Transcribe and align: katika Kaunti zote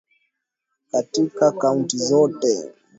katika 0.91 1.51
Kaunti 1.51 1.97
zote 1.97 2.69